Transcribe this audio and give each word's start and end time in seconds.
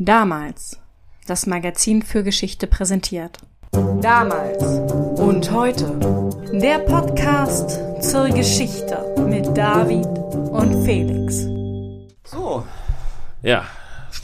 Damals. 0.00 0.78
Das 1.26 1.46
Magazin 1.46 2.02
für 2.02 2.22
Geschichte 2.22 2.68
präsentiert. 2.68 3.38
Damals 4.00 4.62
und 5.18 5.50
heute. 5.50 5.86
Der 6.52 6.78
Podcast 6.78 7.80
zur 8.00 8.28
Geschichte 8.28 9.12
mit 9.28 9.44
David 9.58 10.06
und 10.06 10.84
Felix. 10.84 11.38
So, 12.22 12.64
Ja, 13.42 13.64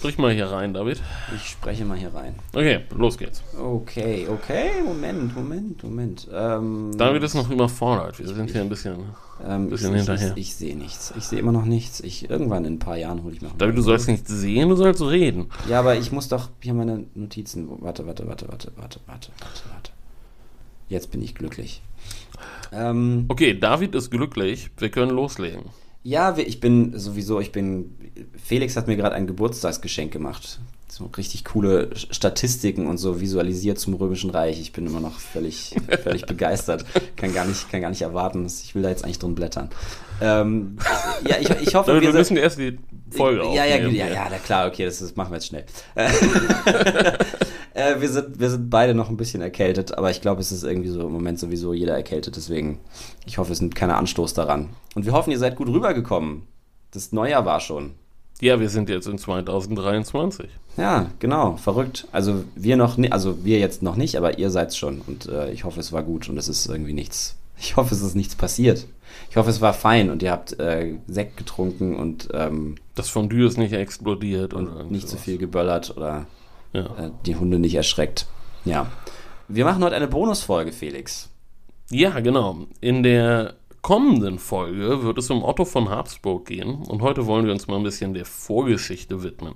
sprich 0.04 0.18
mal 0.18 0.32
hier 0.34 0.50
rein, 0.50 0.74
David. 0.74 1.00
ich 1.34 1.48
spreche 1.48 1.86
mal 1.86 1.96
hier 1.96 2.12
rein. 2.14 2.34
Okay, 2.52 2.80
los 2.94 3.16
geht's. 3.16 3.42
Okay, 3.58 4.28
okay, 4.28 4.70
Moment, 4.84 5.34
Moment, 5.34 5.82
Moment. 5.82 6.28
Ähm, 6.30 6.92
David 6.98 7.22
ist 7.22 7.32
noch 7.32 7.48
überfordert. 7.50 8.18
Wir 8.18 8.28
sind 8.28 8.50
hier 8.50 8.60
ein 8.60 8.68
bisschen. 8.68 8.96
ähm, 9.48 9.70
bisschen 9.70 9.92
ich, 9.92 10.00
hinterher. 10.00 10.32
Ich, 10.36 10.48
ich 10.48 10.56
sehe 10.56 10.76
nichts. 10.76 11.14
Ich 11.16 11.24
sehe 11.24 11.38
immer 11.38 11.52
noch 11.52 11.64
nichts. 11.64 12.00
Ich, 12.00 12.28
irgendwann 12.28 12.66
in 12.66 12.74
ein 12.74 12.78
paar 12.80 12.98
Jahren 12.98 13.22
hole 13.22 13.32
ich 13.34 13.40
mir 13.40 13.50
David, 13.56 13.78
du 13.78 13.80
sollst 13.80 14.06
nicht 14.08 14.28
sehen, 14.28 14.68
du 14.68 14.76
sollst 14.76 15.00
reden. 15.00 15.46
Ja, 15.70 15.78
aber 15.78 15.96
ich 15.96 16.12
muss 16.12 16.28
doch 16.28 16.50
hier 16.60 16.74
meine 16.74 17.04
Notizen. 17.14 17.66
Warte, 17.80 18.06
warte, 18.06 18.26
warte, 18.26 18.46
warte, 18.48 18.72
warte, 18.76 19.00
warte, 19.06 19.30
warte, 19.40 19.62
warte. 19.72 19.90
Jetzt 20.90 21.10
bin 21.12 21.22
ich 21.22 21.34
glücklich. 21.34 21.80
Ähm, 22.72 23.24
Okay, 23.28 23.58
David 23.58 23.94
ist 23.94 24.10
glücklich. 24.10 24.68
Wir 24.76 24.90
können 24.90 25.12
loslegen. 25.12 25.62
Ja, 26.04 26.36
ich 26.36 26.60
bin 26.60 26.96
sowieso, 26.98 27.40
ich 27.40 27.50
bin. 27.50 27.96
Felix 28.36 28.76
hat 28.76 28.86
mir 28.86 28.96
gerade 28.96 29.16
ein 29.16 29.26
Geburtstagsgeschenk 29.26 30.12
gemacht. 30.12 30.60
So 30.96 31.10
richtig 31.16 31.44
coole 31.44 31.90
Statistiken 31.96 32.86
und 32.86 32.98
so 32.98 33.20
visualisiert 33.20 33.80
zum 33.80 33.94
Römischen 33.94 34.30
Reich. 34.30 34.60
Ich 34.60 34.70
bin 34.72 34.86
immer 34.86 35.00
noch 35.00 35.18
völlig, 35.18 35.74
völlig 36.04 36.24
begeistert. 36.24 36.84
Kann 37.16 37.34
gar 37.34 37.44
nicht, 37.46 37.68
kann 37.68 37.80
gar 37.80 37.90
nicht 37.90 38.02
erwarten. 38.02 38.46
Ich 38.46 38.76
will 38.76 38.82
da 38.82 38.90
jetzt 38.90 39.04
eigentlich 39.04 39.18
drin 39.18 39.34
blättern. 39.34 39.70
Ähm, 40.20 40.76
ja, 41.28 41.34
ich, 41.40 41.50
ich 41.50 41.74
hoffe, 41.74 41.94
wir 42.00 42.00
sind- 42.00 42.12
müssen 42.14 42.36
erst 42.36 42.58
die 42.60 42.78
Folge 43.10 43.40
ja, 43.56 43.64
ja, 43.64 43.74
aufnehmen. 43.74 43.96
ja, 43.96 44.06
ja, 44.06 44.28
na 44.30 44.38
klar, 44.38 44.68
okay, 44.68 44.84
das, 44.84 45.00
das 45.00 45.16
machen 45.16 45.32
wir 45.32 45.38
jetzt 45.38 45.48
schnell. 45.48 45.64
äh, 47.74 48.00
wir, 48.00 48.08
sind, 48.08 48.38
wir 48.38 48.50
sind 48.50 48.70
beide 48.70 48.94
noch 48.94 49.10
ein 49.10 49.16
bisschen 49.16 49.42
erkältet, 49.42 49.98
aber 49.98 50.12
ich 50.12 50.20
glaube, 50.20 50.42
es 50.42 50.52
ist 50.52 50.62
irgendwie 50.62 50.90
so 50.90 51.00
im 51.04 51.12
Moment 51.12 51.40
sowieso 51.40 51.74
jeder 51.74 51.94
erkältet, 51.96 52.36
deswegen, 52.36 52.78
ich 53.26 53.38
hoffe, 53.38 53.52
es 53.52 53.60
nimmt 53.60 53.74
keiner 53.74 53.96
Anstoß 53.96 54.32
daran. 54.34 54.68
Und 54.94 55.06
wir 55.06 55.12
hoffen, 55.12 55.32
ihr 55.32 55.40
seid 55.40 55.56
gut 55.56 55.66
rübergekommen. 55.68 56.42
Das 56.92 57.10
Neujahr 57.10 57.44
war 57.44 57.58
schon. 57.58 57.94
Ja, 58.40 58.58
wir 58.60 58.68
sind 58.68 58.88
jetzt 58.88 59.06
in 59.06 59.18
2023. 59.18 60.48
Ja, 60.76 61.10
genau, 61.20 61.56
verrückt. 61.56 62.08
Also 62.12 62.44
wir 62.56 62.76
noch, 62.76 62.98
also 63.10 63.44
wir 63.44 63.58
jetzt 63.58 63.82
noch 63.82 63.96
nicht, 63.96 64.16
aber 64.16 64.38
ihr 64.38 64.50
seid's 64.50 64.76
schon. 64.76 65.00
Und 65.06 65.26
äh, 65.28 65.50
ich 65.52 65.64
hoffe, 65.64 65.80
es 65.80 65.92
war 65.92 66.02
gut 66.02 66.28
und 66.28 66.36
es 66.36 66.48
ist 66.48 66.66
irgendwie 66.66 66.92
nichts. 66.92 67.36
Ich 67.56 67.76
hoffe, 67.76 67.94
es 67.94 68.02
ist 68.02 68.16
nichts 68.16 68.34
passiert. 68.34 68.86
Ich 69.30 69.36
hoffe, 69.36 69.48
es 69.48 69.60
war 69.60 69.72
fein 69.72 70.10
und 70.10 70.22
ihr 70.24 70.32
habt 70.32 70.58
äh, 70.58 70.94
Sekt 71.06 71.36
getrunken 71.36 71.94
und, 71.94 72.28
ähm, 72.34 72.74
Das 72.96 73.08
Fondue 73.08 73.46
ist 73.46 73.56
nicht 73.58 73.72
explodiert 73.72 74.52
und, 74.52 74.90
nicht 74.90 75.08
zu 75.08 75.16
viel 75.16 75.38
geböllert 75.38 75.96
oder 75.96 76.26
Ja. 76.72 76.86
äh, 76.98 77.10
die 77.24 77.36
Hunde 77.36 77.60
nicht 77.60 77.76
erschreckt. 77.76 78.26
Ja. 78.64 78.90
Wir 79.46 79.64
machen 79.64 79.84
heute 79.84 79.94
eine 79.94 80.08
Bonusfolge, 80.08 80.72
Felix. 80.72 81.28
ja, 81.90 82.18
genau. 82.18 82.66
In 82.80 83.04
der 83.04 83.54
kommenden 83.84 84.38
Folge 84.38 85.02
wird 85.02 85.18
es 85.18 85.30
um 85.30 85.44
Otto 85.44 85.66
von 85.66 85.90
Habsburg 85.90 86.46
gehen 86.46 86.76
und 86.88 87.02
heute 87.02 87.26
wollen 87.26 87.44
wir 87.44 87.52
uns 87.52 87.66
mal 87.66 87.76
ein 87.76 87.82
bisschen 87.82 88.14
der 88.14 88.24
Vorgeschichte 88.24 89.22
widmen. 89.22 89.52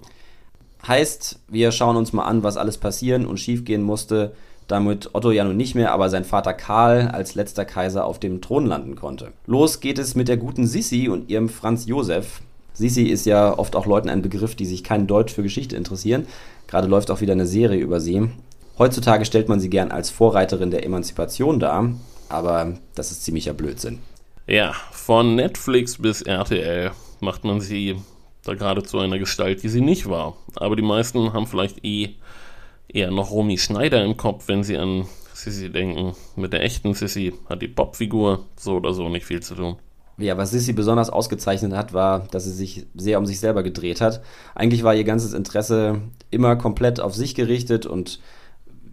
Heißt, 0.87 1.41
wir 1.49 1.73
schauen 1.73 1.97
uns 1.97 2.13
mal 2.13 2.27
an, 2.27 2.43
was 2.43 2.59
alles 2.59 2.77
passieren 2.77 3.25
und 3.25 3.41
schiefgehen 3.41 3.83
musste, 3.83 4.35
damit 4.67 5.15
Otto 5.15 5.31
ja 5.31 5.45
nun 5.45 5.57
nicht 5.57 5.75
mehr, 5.75 5.93
aber 5.93 6.11
sein 6.11 6.27
Vater 6.27 6.53
Karl 6.53 7.09
als 7.09 7.37
letzter 7.37 7.65
Kaiser 7.65 8.05
auf 8.05 8.21
dem 8.21 8.43
Thron 8.43 8.67
landen 8.67 8.97
konnte. 8.97 9.33
Los 9.47 9.81
geht 9.81 9.99
es 9.99 10.15
mit 10.15 10.29
der 10.29 10.37
guten 10.37 10.67
Sissi 10.67 11.09
und 11.09 11.31
ihrem 11.31 11.49
Franz 11.49 11.87
Josef. 11.87 12.43
Sissi 12.75 13.05
ist 13.05 13.25
ja 13.25 13.59
oft 13.59 13.75
auch 13.75 13.87
Leuten 13.87 14.11
ein 14.11 14.21
Begriff, 14.21 14.55
die 14.55 14.67
sich 14.67 14.85
kein 14.85 15.07
Deutsch 15.07 15.33
für 15.33 15.43
Geschichte 15.43 15.75
interessieren. 15.75 16.27
Gerade 16.67 16.87
läuft 16.87 17.11
auch 17.11 17.23
wieder 17.23 17.33
eine 17.33 17.47
Serie 17.47 17.81
über 17.81 17.99
sie. 17.99 18.29
Heutzutage 18.79 19.25
stellt 19.25 19.49
man 19.49 19.59
sie 19.59 19.71
gern 19.71 19.91
als 19.91 20.11
Vorreiterin 20.11 20.71
der 20.71 20.85
Emanzipation 20.85 21.61
dar, 21.61 21.95
aber 22.29 22.75
das 22.95 23.11
ist 23.11 23.25
ziemlicher 23.25 23.55
Blödsinn. 23.55 24.01
Ja, 24.49 24.73
von 24.93 25.35
Netflix 25.35 25.99
bis 25.99 26.23
RTL 26.23 26.93
macht 27.21 27.45
man 27.45 27.61
sie 27.61 27.97
da 28.45 28.55
gerade 28.55 28.83
zu 28.83 28.99
einer 28.99 29.19
Gestalt, 29.19 29.63
die 29.63 29.69
sie 29.69 29.83
nicht 29.83 30.09
war. 30.09 30.39
Aber 30.57 30.75
die 30.75 30.83
meisten 30.83 31.35
haben 31.35 31.47
vielleicht 31.47 31.85
eh 31.85 32.15
eher 32.89 33.11
noch 33.11 33.31
Romy 33.31 33.59
Schneider 33.59 34.03
im 34.03 34.17
Kopf, 34.17 34.49
wenn 34.49 34.65
sie 34.65 34.79
an 34.79 35.05
Sissy 35.35 35.71
denken. 35.71 36.15
Mit 36.35 36.55
der 36.55 36.63
echten 36.63 36.95
Sissy 36.95 37.35
hat 37.47 37.61
die 37.61 37.69
Popfigur 37.69 38.47
so 38.57 38.77
oder 38.77 38.95
so 38.95 39.11
nicht 39.11 39.27
viel 39.27 39.41
zu 39.41 39.55
tun. 39.55 39.77
Ja, 40.17 40.39
was 40.39 40.51
Sissy 40.51 40.73
besonders 40.73 41.11
ausgezeichnet 41.11 41.75
hat, 41.75 41.93
war, 41.93 42.27
dass 42.31 42.45
sie 42.45 42.53
sich 42.53 42.87
sehr 42.95 43.19
um 43.19 43.27
sich 43.27 43.41
selber 43.41 43.63
gedreht 43.63 44.01
hat. 44.01 44.23
Eigentlich 44.55 44.83
war 44.83 44.95
ihr 44.95 45.05
ganzes 45.05 45.35
Interesse 45.35 46.01
immer 46.31 46.57
komplett 46.57 47.01
auf 47.01 47.15
sich 47.15 47.35
gerichtet 47.35 47.85
und 47.85 48.19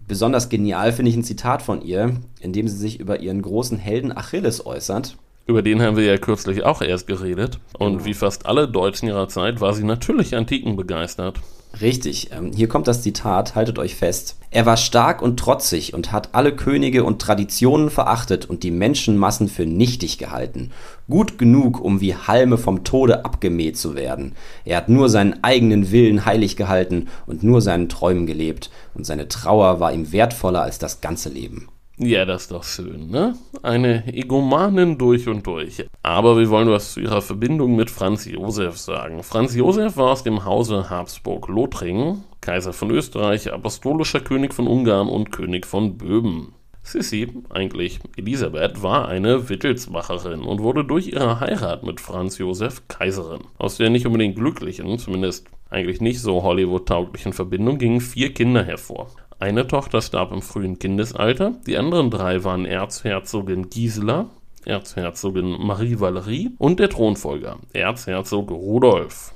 besonders 0.06 0.50
genial 0.50 0.92
finde 0.92 1.12
ich 1.12 1.16
ein 1.16 1.24
Zitat 1.24 1.62
von 1.62 1.82
ihr, 1.82 2.20
in 2.42 2.52
dem 2.52 2.68
sie 2.68 2.78
sich 2.78 3.00
über 3.00 3.22
ihren 3.22 3.42
großen 3.42 3.78
Helden 3.78 4.16
Achilles 4.16 4.66
äußert. 4.66 5.16
Über 5.48 5.62
den 5.62 5.82
haben 5.82 5.96
wir 5.96 6.06
ja 6.06 6.18
kürzlich 6.18 6.64
auch 6.64 6.82
erst 6.82 7.08
geredet. 7.08 7.60
Und 7.78 7.94
Genau. 7.94 8.06
wie 8.06 8.14
fast 8.16 8.48
alle 8.48 8.68
Deutschen 8.68 9.08
ihrer 9.08 9.28
Zeit 9.28 9.62
war 9.62 9.74
sie 9.74 9.84
natürlich 9.84 10.36
Antiken 10.36 10.76
begeistert. 10.76 11.40
Richtig, 11.82 12.32
ähm, 12.32 12.52
hier 12.56 12.70
kommt 12.70 12.88
das 12.88 13.02
Zitat, 13.04 13.54
haltet 13.54 13.78
euch 13.80 13.96
fest. 13.96 14.38
Er 14.50 14.66
war 14.66 14.78
stark 14.78 15.22
und 15.22 15.38
trotzig 15.38 15.94
und 15.94 16.14
hat 16.14 16.30
alle 16.34 16.56
Könige 16.56 17.04
und 17.04 17.22
Traditionen 17.22 17.90
verachtet 17.90 18.46
und 18.50 18.64
die 18.64 18.72
Menschenmassen 18.72 19.50
für 19.50 19.66
nichtig 19.66 20.18
gehalten. 20.18 20.72
Gut 21.10 21.38
genug, 21.38 21.82
um 21.82 22.00
wie 22.00 22.16
Halme 22.16 22.58
vom 22.58 22.86
Tode 22.86 23.26
abgemäht 23.26 23.78
zu 23.78 23.94
werden. 23.94 24.36
Er 24.64 24.78
hat 24.78 24.90
nur 24.90 25.10
seinen 25.10 25.44
eigenen 25.44 25.92
Willen 25.92 26.26
heilig 26.26 26.56
gehalten 26.56 27.10
und 27.28 27.44
nur 27.44 27.62
seinen 27.62 27.90
Träumen 27.90 28.26
gelebt, 28.26 28.72
und 28.94 29.06
seine 29.06 29.28
Trauer 29.28 29.82
war 29.82 29.92
ihm 29.92 30.14
wertvoller 30.14 30.62
als 30.62 30.80
das 30.80 31.02
ganze 31.02 31.28
Leben. 31.28 31.68
Ja, 31.98 32.26
das 32.26 32.44
ist 32.44 32.52
doch 32.52 32.66
schön, 32.66 33.10
ne? 33.10 33.36
Eine 33.62 34.06
Egomanin 34.14 34.98
durch 34.98 35.30
und 35.30 35.48
durch. 35.48 35.86
Aber 36.04 36.38
wir 36.38 36.50
wollen 36.50 36.70
was 36.70 36.94
zu 36.94 37.00
ihrer 37.00 37.22
Verbindung 37.22 37.78
mit 37.78 37.90
Franz 37.90 38.26
Josef 38.26 38.78
sagen. 38.78 39.24
Franz 39.24 39.56
Josef 39.56 39.96
war 39.96 40.12
aus 40.12 40.24
dem 40.24 40.44
Hause 40.44 40.90
Habsburg-Lothringen, 40.90 42.26
Kaiser 42.42 42.74
von 42.74 42.92
Österreich, 42.92 43.54
apostolischer 43.54 44.20
König 44.20 44.54
von 44.54 44.68
Ungarn 44.68 45.08
und 45.08 45.32
König 45.32 45.66
von 45.66 45.98
Böhmen. 45.98 46.54
Sissi, 46.84 47.32
eigentlich 47.50 48.00
Elisabeth, 48.18 48.84
war 48.84 49.08
eine 49.08 49.48
Wittelsbacherin 49.48 50.42
und 50.42 50.62
wurde 50.62 50.84
durch 50.84 51.08
ihre 51.08 51.40
Heirat 51.40 51.84
mit 51.84 52.02
Franz 52.02 52.38
Josef 52.38 52.84
Kaiserin. 52.90 53.42
Aus 53.58 53.78
der 53.78 53.90
nicht 53.90 54.06
unbedingt 54.06 54.36
glücklichen, 54.36 55.00
zumindest 55.00 55.48
eigentlich 55.70 56.02
nicht 56.02 56.22
so 56.22 56.44
Hollywood-tauglichen 56.44 57.34
Verbindung 57.34 57.78
gingen 57.78 58.02
vier 58.02 58.34
Kinder 58.34 58.64
hervor. 58.64 59.10
Eine 59.38 59.68
Tochter 59.68 60.02
starb 60.02 60.32
im 60.32 60.42
frühen 60.42 60.80
Kindesalter, 60.80 61.54
die 61.68 61.78
anderen 61.78 62.10
drei 62.10 62.46
waren 62.46 62.66
Erzherzogin 62.66 63.70
Gisela, 63.70 64.28
Erzherzogin 64.64 65.58
Marie 65.60 66.00
Valerie 66.00 66.52
und 66.58 66.80
der 66.80 66.90
Thronfolger, 66.90 67.58
Erzherzog 67.74 68.50
Rudolf. 68.50 69.34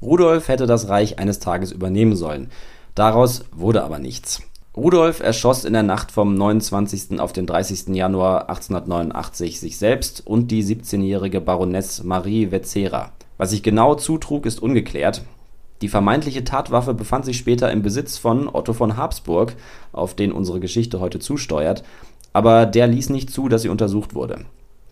Rudolf 0.00 0.48
hätte 0.48 0.66
das 0.66 0.88
Reich 0.88 1.18
eines 1.18 1.38
Tages 1.38 1.70
übernehmen 1.70 2.16
sollen. 2.16 2.50
Daraus 2.94 3.44
wurde 3.52 3.84
aber 3.84 3.98
nichts. 3.98 4.42
Rudolf 4.74 5.20
erschoss 5.20 5.66
in 5.66 5.74
der 5.74 5.82
Nacht 5.82 6.12
vom 6.12 6.34
29. 6.34 7.20
auf 7.20 7.34
den 7.34 7.46
30. 7.46 7.88
Januar 7.94 8.48
1889 8.48 9.60
sich 9.60 9.76
selbst 9.76 10.26
und 10.26 10.50
die 10.50 10.64
17-jährige 10.64 11.42
Baroness 11.42 12.02
Marie 12.02 12.50
Wetzera. 12.50 13.12
Was 13.36 13.50
sich 13.50 13.62
genau 13.62 13.96
zutrug, 13.96 14.46
ist 14.46 14.62
ungeklärt. 14.62 15.22
Die 15.82 15.88
vermeintliche 15.88 16.44
Tatwaffe 16.44 16.94
befand 16.94 17.24
sich 17.24 17.36
später 17.36 17.70
im 17.72 17.82
Besitz 17.82 18.16
von 18.16 18.48
Otto 18.48 18.72
von 18.72 18.96
Habsburg, 18.96 19.56
auf 19.92 20.14
den 20.14 20.30
unsere 20.30 20.60
Geschichte 20.60 21.00
heute 21.00 21.18
zusteuert, 21.18 21.82
aber 22.32 22.66
der 22.66 22.86
ließ 22.86 23.10
nicht 23.10 23.30
zu, 23.30 23.48
dass 23.48 23.62
sie 23.62 23.68
untersucht 23.68 24.14
wurde. 24.14 24.44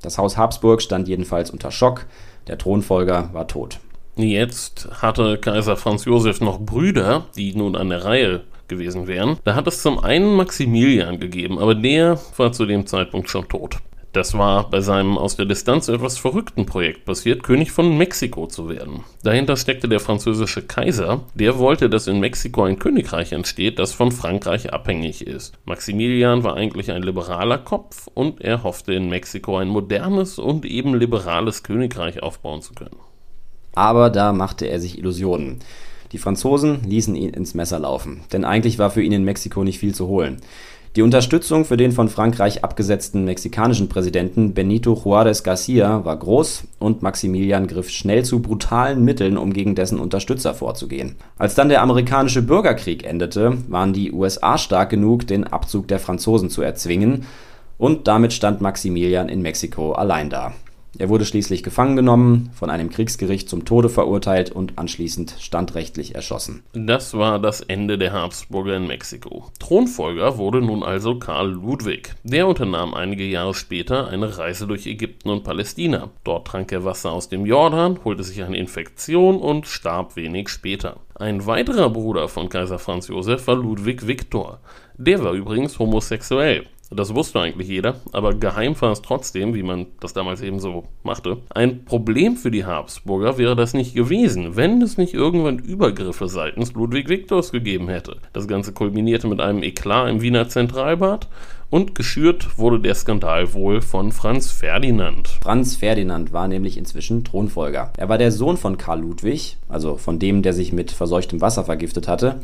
Das 0.02 0.18
Haus 0.18 0.36
Habsburg 0.36 0.82
stand 0.82 1.06
jedenfalls 1.06 1.50
unter 1.50 1.70
Schock, 1.70 2.06
der 2.48 2.58
Thronfolger 2.58 3.30
war 3.32 3.46
tot. 3.46 3.78
Jetzt 4.16 4.88
hatte 5.00 5.38
Kaiser 5.38 5.76
Franz 5.76 6.04
Josef 6.06 6.40
noch 6.40 6.58
Brüder, 6.58 7.26
die 7.36 7.54
nun 7.54 7.76
an 7.76 7.90
der 7.90 8.04
Reihe 8.04 8.42
gewesen 8.66 9.06
wären. 9.06 9.38
Da 9.44 9.54
hat 9.54 9.68
es 9.68 9.82
zum 9.82 10.02
einen 10.02 10.34
Maximilian 10.34 11.20
gegeben, 11.20 11.60
aber 11.60 11.76
der 11.76 12.18
war 12.36 12.50
zu 12.50 12.66
dem 12.66 12.86
Zeitpunkt 12.86 13.30
schon 13.30 13.48
tot. 13.48 13.78
Das 14.12 14.36
war 14.36 14.68
bei 14.68 14.80
seinem 14.80 15.16
aus 15.16 15.36
der 15.36 15.46
Distanz 15.46 15.86
etwas 15.86 16.18
verrückten 16.18 16.66
Projekt 16.66 17.04
passiert, 17.04 17.44
König 17.44 17.70
von 17.70 17.96
Mexiko 17.96 18.48
zu 18.48 18.68
werden. 18.68 19.04
Dahinter 19.22 19.56
steckte 19.56 19.88
der 19.88 20.00
französische 20.00 20.62
Kaiser, 20.62 21.20
der 21.34 21.58
wollte, 21.58 21.88
dass 21.88 22.08
in 22.08 22.18
Mexiko 22.18 22.64
ein 22.64 22.80
Königreich 22.80 23.30
entsteht, 23.30 23.78
das 23.78 23.92
von 23.92 24.10
Frankreich 24.10 24.72
abhängig 24.72 25.24
ist. 25.24 25.54
Maximilian 25.64 26.42
war 26.42 26.56
eigentlich 26.56 26.90
ein 26.90 27.04
liberaler 27.04 27.58
Kopf 27.58 28.08
und 28.12 28.40
er 28.40 28.64
hoffte 28.64 28.94
in 28.94 29.08
Mexiko 29.08 29.56
ein 29.58 29.68
modernes 29.68 30.40
und 30.40 30.64
eben 30.64 30.96
liberales 30.96 31.62
Königreich 31.62 32.20
aufbauen 32.20 32.62
zu 32.62 32.74
können. 32.74 32.96
Aber 33.76 34.10
da 34.10 34.32
machte 34.32 34.66
er 34.66 34.80
sich 34.80 34.98
Illusionen. 34.98 35.60
Die 36.10 36.18
Franzosen 36.18 36.82
ließen 36.82 37.14
ihn 37.14 37.30
ins 37.30 37.54
Messer 37.54 37.78
laufen, 37.78 38.22
denn 38.32 38.44
eigentlich 38.44 38.80
war 38.80 38.90
für 38.90 39.02
ihn 39.02 39.12
in 39.12 39.22
Mexiko 39.22 39.62
nicht 39.62 39.78
viel 39.78 39.94
zu 39.94 40.08
holen. 40.08 40.40
Die 40.96 41.02
Unterstützung 41.02 41.64
für 41.64 41.76
den 41.76 41.92
von 41.92 42.08
Frankreich 42.08 42.64
abgesetzten 42.64 43.24
mexikanischen 43.24 43.88
Präsidenten 43.88 44.54
Benito 44.54 44.94
Juárez 44.94 45.44
García 45.44 46.04
war 46.04 46.16
groß 46.16 46.64
und 46.80 47.00
Maximilian 47.00 47.68
griff 47.68 47.90
schnell 47.90 48.24
zu 48.24 48.42
brutalen 48.42 49.04
Mitteln, 49.04 49.38
um 49.38 49.52
gegen 49.52 49.76
dessen 49.76 50.00
Unterstützer 50.00 50.52
vorzugehen. 50.52 51.14
Als 51.38 51.54
dann 51.54 51.68
der 51.68 51.82
amerikanische 51.82 52.42
Bürgerkrieg 52.42 53.04
endete, 53.04 53.58
waren 53.68 53.92
die 53.92 54.10
USA 54.10 54.58
stark 54.58 54.90
genug, 54.90 55.28
den 55.28 55.44
Abzug 55.44 55.86
der 55.86 56.00
Franzosen 56.00 56.50
zu 56.50 56.60
erzwingen, 56.60 57.24
und 57.78 58.08
damit 58.08 58.32
stand 58.32 58.60
Maximilian 58.60 59.28
in 59.28 59.42
Mexiko 59.42 59.92
allein 59.92 60.28
da 60.28 60.52
er 61.00 61.08
wurde 61.08 61.24
schließlich 61.24 61.62
gefangen 61.62 61.96
genommen, 61.96 62.50
von 62.52 62.68
einem 62.68 62.90
Kriegsgericht 62.90 63.48
zum 63.48 63.64
Tode 63.64 63.88
verurteilt 63.88 64.50
und 64.50 64.78
anschließend 64.78 65.34
standrechtlich 65.40 66.14
erschossen. 66.14 66.62
Das 66.74 67.14
war 67.14 67.38
das 67.38 67.62
Ende 67.62 67.96
der 67.96 68.12
Habsburger 68.12 68.76
in 68.76 68.86
Mexiko. 68.86 69.46
Thronfolger 69.58 70.36
wurde 70.36 70.60
nun 70.60 70.82
also 70.82 71.18
Karl 71.18 71.52
Ludwig. 71.52 72.14
Der 72.22 72.46
unternahm 72.46 72.92
einige 72.92 73.24
Jahre 73.24 73.54
später 73.54 74.08
eine 74.08 74.36
Reise 74.36 74.66
durch 74.66 74.86
Ägypten 74.86 75.30
und 75.30 75.42
Palästina. 75.42 76.10
Dort 76.22 76.46
trank 76.48 76.70
er 76.70 76.84
Wasser 76.84 77.12
aus 77.12 77.30
dem 77.30 77.46
Jordan, 77.46 77.98
holte 78.04 78.22
sich 78.22 78.42
eine 78.42 78.58
Infektion 78.58 79.38
und 79.38 79.66
starb 79.66 80.16
wenig 80.16 80.50
später. 80.50 80.98
Ein 81.14 81.46
weiterer 81.46 81.88
Bruder 81.88 82.28
von 82.28 82.50
Kaiser 82.50 82.78
Franz 82.78 83.08
Josef 83.08 83.46
war 83.46 83.56
Ludwig 83.56 84.06
Viktor. 84.06 84.60
Der 84.98 85.24
war 85.24 85.32
übrigens 85.32 85.78
homosexuell. 85.78 86.66
Das 86.92 87.14
wusste 87.14 87.38
eigentlich 87.38 87.68
jeder, 87.68 88.00
aber 88.10 88.34
geheim 88.34 88.74
war 88.80 88.90
es 88.90 89.00
trotzdem, 89.00 89.54
wie 89.54 89.62
man 89.62 89.86
das 90.00 90.12
damals 90.12 90.42
eben 90.42 90.58
so 90.58 90.88
machte. 91.04 91.36
Ein 91.54 91.84
Problem 91.84 92.36
für 92.36 92.50
die 92.50 92.64
Habsburger 92.64 93.38
wäre 93.38 93.54
das 93.54 93.74
nicht 93.74 93.94
gewesen, 93.94 94.56
wenn 94.56 94.82
es 94.82 94.98
nicht 94.98 95.14
irgendwann 95.14 95.60
Übergriffe 95.60 96.26
seitens 96.26 96.72
Ludwig 96.72 97.08
Viktors 97.08 97.52
gegeben 97.52 97.88
hätte. 97.88 98.16
Das 98.32 98.48
Ganze 98.48 98.72
kulminierte 98.72 99.28
mit 99.28 99.40
einem 99.40 99.62
Eklat 99.62 100.10
im 100.10 100.20
Wiener 100.20 100.48
Zentralbad 100.48 101.28
und 101.70 101.94
geschürt 101.94 102.58
wurde 102.58 102.80
der 102.80 102.96
Skandal 102.96 103.54
wohl 103.54 103.82
von 103.82 104.10
Franz 104.10 104.50
Ferdinand. 104.50 105.28
Franz 105.28 105.76
Ferdinand 105.76 106.32
war 106.32 106.48
nämlich 106.48 106.76
inzwischen 106.76 107.22
Thronfolger. 107.22 107.92
Er 107.96 108.08
war 108.08 108.18
der 108.18 108.32
Sohn 108.32 108.56
von 108.56 108.78
Karl 108.78 109.02
Ludwig, 109.02 109.58
also 109.68 109.96
von 109.96 110.18
dem, 110.18 110.42
der 110.42 110.54
sich 110.54 110.72
mit 110.72 110.90
verseuchtem 110.90 111.40
Wasser 111.40 111.62
vergiftet 111.62 112.08
hatte, 112.08 112.40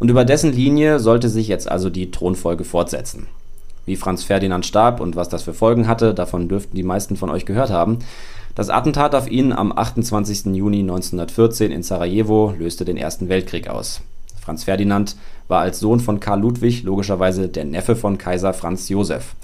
und 0.00 0.10
über 0.10 0.24
dessen 0.24 0.52
Linie 0.52 0.98
sollte 0.98 1.28
sich 1.28 1.46
jetzt 1.46 1.70
also 1.70 1.88
die 1.88 2.10
Thronfolge 2.10 2.64
fortsetzen. 2.64 3.28
Wie 3.86 3.96
Franz 3.96 4.24
Ferdinand 4.24 4.64
starb 4.64 5.00
und 5.00 5.16
was 5.16 5.28
das 5.28 5.42
für 5.42 5.54
Folgen 5.54 5.86
hatte, 5.86 6.14
davon 6.14 6.48
dürften 6.48 6.76
die 6.76 6.82
meisten 6.82 7.16
von 7.16 7.30
euch 7.30 7.44
gehört 7.44 7.70
haben. 7.70 7.98
Das 8.54 8.70
Attentat 8.70 9.14
auf 9.14 9.30
ihn 9.30 9.52
am 9.52 9.76
28. 9.76 10.54
Juni 10.54 10.80
1914 10.80 11.72
in 11.72 11.82
Sarajevo 11.82 12.54
löste 12.58 12.84
den 12.84 12.96
Ersten 12.96 13.28
Weltkrieg 13.28 13.68
aus. 13.68 14.00
Franz 14.40 14.64
Ferdinand 14.64 15.16
war 15.48 15.60
als 15.60 15.80
Sohn 15.80 16.00
von 16.00 16.20
Karl 16.20 16.40
Ludwig 16.40 16.82
logischerweise 16.82 17.48
der 17.48 17.64
Neffe 17.64 17.96
von 17.96 18.18
Kaiser 18.18 18.54
Franz 18.54 18.88
Josef. 18.88 19.34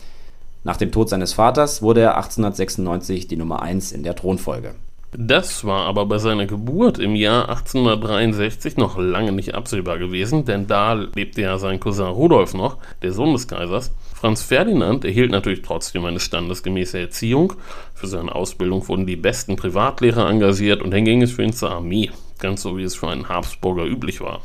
Nach 0.62 0.76
dem 0.76 0.92
Tod 0.92 1.08
seines 1.08 1.32
Vaters 1.32 1.82
wurde 1.82 2.02
er 2.02 2.16
1896 2.16 3.28
die 3.28 3.36
Nummer 3.36 3.62
1 3.62 3.92
in 3.92 4.02
der 4.02 4.14
Thronfolge. 4.14 4.74
Das 5.12 5.64
war 5.64 5.86
aber 5.86 6.06
bei 6.06 6.18
seiner 6.18 6.46
Geburt 6.46 7.00
im 7.00 7.16
Jahr 7.16 7.48
1863 7.48 8.76
noch 8.76 8.96
lange 8.96 9.32
nicht 9.32 9.54
absehbar 9.54 9.98
gewesen, 9.98 10.44
denn 10.44 10.68
da 10.68 10.92
lebte 10.92 11.42
ja 11.42 11.58
sein 11.58 11.80
Cousin 11.80 12.06
Rudolf 12.06 12.54
noch, 12.54 12.76
der 13.02 13.12
Sohn 13.12 13.32
des 13.32 13.48
Kaisers. 13.48 13.90
Franz 14.14 14.42
Ferdinand 14.42 15.04
erhielt 15.04 15.32
natürlich 15.32 15.62
trotzdem 15.62 16.04
eine 16.04 16.20
standesgemäße 16.20 17.00
Erziehung. 17.00 17.54
Für 17.94 18.06
seine 18.06 18.32
Ausbildung 18.32 18.86
wurden 18.86 19.06
die 19.06 19.16
besten 19.16 19.56
Privatlehrer 19.56 20.30
engagiert 20.30 20.80
und 20.80 20.92
dann 20.92 21.04
ging 21.04 21.22
es 21.22 21.32
für 21.32 21.42
ihn 21.42 21.52
zur 21.52 21.72
Armee, 21.72 22.10
ganz 22.38 22.62
so 22.62 22.76
wie 22.76 22.84
es 22.84 22.94
für 22.94 23.08
einen 23.08 23.28
Habsburger 23.28 23.86
üblich 23.86 24.20
war. 24.20 24.42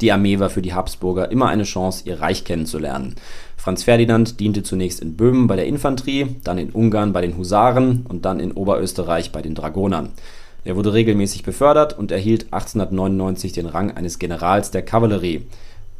Die 0.00 0.10
Armee 0.10 0.38
war 0.38 0.48
für 0.48 0.62
die 0.62 0.72
Habsburger 0.72 1.30
immer 1.30 1.48
eine 1.48 1.64
Chance, 1.64 2.04
ihr 2.06 2.20
Reich 2.20 2.44
kennenzulernen. 2.44 3.16
Franz 3.60 3.82
Ferdinand 3.82 4.40
diente 4.40 4.62
zunächst 4.62 5.00
in 5.00 5.16
Böhmen 5.16 5.46
bei 5.46 5.54
der 5.54 5.66
Infanterie, 5.66 6.36
dann 6.44 6.56
in 6.56 6.70
Ungarn 6.70 7.12
bei 7.12 7.20
den 7.20 7.36
Husaren 7.36 8.06
und 8.08 8.24
dann 8.24 8.40
in 8.40 8.52
Oberösterreich 8.52 9.32
bei 9.32 9.42
den 9.42 9.54
Dragonern. 9.54 10.12
Er 10.64 10.76
wurde 10.76 10.94
regelmäßig 10.94 11.42
befördert 11.42 11.98
und 11.98 12.10
erhielt 12.10 12.44
1899 12.54 13.52
den 13.52 13.66
Rang 13.66 13.90
eines 13.90 14.18
Generals 14.18 14.70
der 14.70 14.80
Kavallerie. 14.80 15.42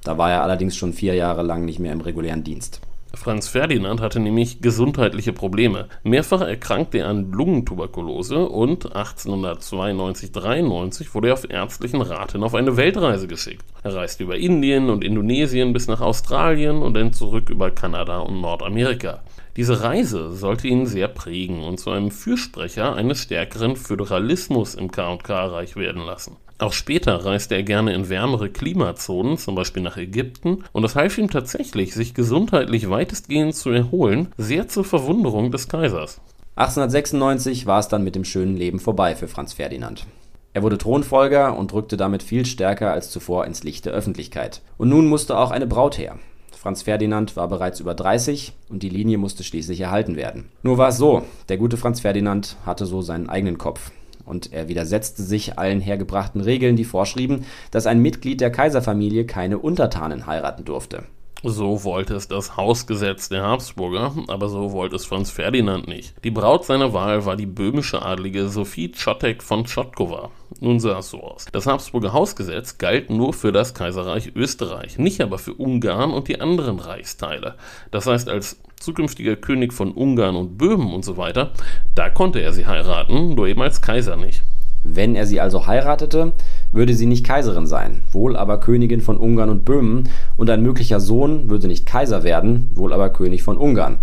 Da 0.04 0.16
war 0.16 0.30
er 0.30 0.42
allerdings 0.42 0.74
schon 0.74 0.94
vier 0.94 1.12
Jahre 1.12 1.42
lang 1.42 1.66
nicht 1.66 1.80
mehr 1.80 1.92
im 1.92 2.00
regulären 2.00 2.44
Dienst. 2.44 2.80
Franz 3.14 3.48
Ferdinand 3.48 4.00
hatte 4.00 4.20
nämlich 4.20 4.60
gesundheitliche 4.60 5.32
Probleme. 5.32 5.88
Mehrfach 6.04 6.42
erkrankte 6.42 6.98
er 6.98 7.08
an 7.08 7.32
Lungentuberkulose 7.32 8.48
und 8.48 8.94
1892-93 8.94 11.12
wurde 11.12 11.26
er 11.28 11.34
auf 11.34 11.50
ärztlichen 11.50 12.02
Rat 12.02 12.30
hin 12.32 12.42
auf 12.44 12.54
eine 12.54 12.76
Weltreise 12.76 13.26
geschickt. 13.26 13.64
Er 13.82 13.96
reiste 13.96 14.22
über 14.22 14.36
Indien 14.36 14.90
und 14.90 15.02
Indonesien 15.02 15.72
bis 15.72 15.88
nach 15.88 16.00
Australien 16.00 16.82
und 16.82 16.94
dann 16.94 17.12
zurück 17.12 17.50
über 17.50 17.72
Kanada 17.72 18.20
und 18.20 18.40
Nordamerika. 18.40 19.24
Diese 19.56 19.82
Reise 19.82 20.30
sollte 20.30 20.68
ihn 20.68 20.86
sehr 20.86 21.08
prägen 21.08 21.64
und 21.64 21.80
zu 21.80 21.90
einem 21.90 22.12
Fürsprecher 22.12 22.94
eines 22.94 23.22
stärkeren 23.22 23.74
Föderalismus 23.76 24.76
im 24.76 24.92
K&K-Reich 24.92 25.74
werden 25.76 26.06
lassen. 26.06 26.36
Auch 26.60 26.74
später 26.74 27.24
reiste 27.24 27.54
er 27.54 27.62
gerne 27.62 27.94
in 27.94 28.10
wärmere 28.10 28.50
Klimazonen, 28.50 29.38
zum 29.38 29.54
Beispiel 29.54 29.82
nach 29.82 29.96
Ägypten, 29.96 30.62
und 30.72 30.82
das 30.82 30.94
half 30.94 31.16
ihm 31.16 31.30
tatsächlich, 31.30 31.94
sich 31.94 32.12
gesundheitlich 32.12 32.90
weitestgehend 32.90 33.54
zu 33.54 33.70
erholen, 33.70 34.28
sehr 34.36 34.68
zur 34.68 34.84
Verwunderung 34.84 35.50
des 35.52 35.68
Kaisers. 35.68 36.20
1896 36.56 37.64
war 37.64 37.78
es 37.78 37.88
dann 37.88 38.04
mit 38.04 38.14
dem 38.14 38.26
schönen 38.26 38.58
Leben 38.58 38.78
vorbei 38.78 39.16
für 39.16 39.26
Franz 39.26 39.54
Ferdinand. 39.54 40.06
Er 40.52 40.62
wurde 40.62 40.76
Thronfolger 40.76 41.56
und 41.56 41.72
rückte 41.72 41.96
damit 41.96 42.22
viel 42.22 42.44
stärker 42.44 42.92
als 42.92 43.10
zuvor 43.10 43.46
ins 43.46 43.62
Licht 43.62 43.86
der 43.86 43.94
Öffentlichkeit. 43.94 44.60
Und 44.76 44.90
nun 44.90 45.06
musste 45.06 45.38
auch 45.38 45.52
eine 45.52 45.66
Braut 45.66 45.96
her. 45.96 46.18
Franz 46.54 46.82
Ferdinand 46.82 47.36
war 47.36 47.48
bereits 47.48 47.80
über 47.80 47.94
30 47.94 48.52
und 48.68 48.82
die 48.82 48.90
Linie 48.90 49.16
musste 49.16 49.44
schließlich 49.44 49.80
erhalten 49.80 50.14
werden. 50.14 50.50
Nur 50.62 50.76
war 50.76 50.88
es 50.88 50.98
so, 50.98 51.22
der 51.48 51.56
gute 51.56 51.78
Franz 51.78 52.00
Ferdinand 52.00 52.56
hatte 52.66 52.84
so 52.84 53.00
seinen 53.00 53.30
eigenen 53.30 53.56
Kopf 53.56 53.92
und 54.30 54.52
er 54.52 54.68
widersetzte 54.68 55.22
sich 55.22 55.58
allen 55.58 55.80
hergebrachten 55.80 56.40
Regeln, 56.40 56.76
die 56.76 56.84
vorschrieben, 56.84 57.44
dass 57.70 57.86
ein 57.86 58.00
Mitglied 58.00 58.40
der 58.40 58.50
Kaiserfamilie 58.50 59.26
keine 59.26 59.58
Untertanen 59.58 60.26
heiraten 60.26 60.64
durfte. 60.64 61.04
So 61.42 61.84
wollte 61.84 62.16
es 62.16 62.28
das 62.28 62.58
Hausgesetz 62.58 63.30
der 63.30 63.42
Habsburger, 63.42 64.12
aber 64.28 64.50
so 64.50 64.72
wollte 64.72 64.96
es 64.96 65.06
Franz 65.06 65.30
Ferdinand 65.30 65.88
nicht. 65.88 66.12
Die 66.22 66.30
Braut 66.30 66.66
seiner 66.66 66.92
Wahl 66.92 67.24
war 67.24 67.34
die 67.34 67.46
böhmische 67.46 68.02
Adlige 68.02 68.50
Sophie 68.50 68.92
Czotek 68.92 69.42
von 69.42 69.64
Tschotkowa. 69.64 70.30
Nun 70.60 70.80
sah 70.80 70.98
es 70.98 71.08
so 71.08 71.22
aus. 71.22 71.46
Das 71.50 71.64
Habsburger 71.64 72.12
Hausgesetz 72.12 72.76
galt 72.76 73.08
nur 73.08 73.32
für 73.32 73.52
das 73.52 73.72
Kaiserreich 73.72 74.32
Österreich, 74.36 74.98
nicht 74.98 75.22
aber 75.22 75.38
für 75.38 75.54
Ungarn 75.54 76.10
und 76.10 76.28
die 76.28 76.42
anderen 76.42 76.78
Reichsteile. 76.78 77.54
Das 77.90 78.06
heißt, 78.06 78.28
als 78.28 78.60
zukünftiger 78.78 79.36
König 79.36 79.72
von 79.72 79.92
Ungarn 79.92 80.36
und 80.36 80.58
Böhmen 80.58 80.92
und 80.92 81.06
so 81.06 81.16
weiter, 81.16 81.52
da 81.94 82.10
konnte 82.10 82.40
er 82.40 82.52
sie 82.52 82.66
heiraten, 82.66 83.34
nur 83.34 83.48
eben 83.48 83.62
als 83.62 83.80
Kaiser 83.80 84.16
nicht. 84.16 84.42
Wenn 84.82 85.14
er 85.14 85.26
sie 85.26 85.40
also 85.40 85.66
heiratete, 85.66 86.32
würde 86.72 86.94
sie 86.94 87.06
nicht 87.06 87.24
Kaiserin 87.24 87.66
sein, 87.66 88.02
wohl 88.10 88.36
aber 88.36 88.58
Königin 88.58 89.00
von 89.00 89.16
Ungarn 89.16 89.50
und 89.50 89.64
Böhmen, 89.64 90.08
und 90.36 90.50
ein 90.50 90.62
möglicher 90.62 91.00
Sohn 91.00 91.50
würde 91.50 91.68
nicht 91.68 91.86
Kaiser 91.86 92.22
werden, 92.22 92.70
wohl 92.74 92.92
aber 92.92 93.10
König 93.10 93.42
von 93.42 93.56
Ungarn. 93.56 93.98